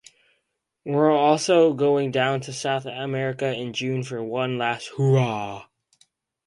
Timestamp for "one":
4.23-4.57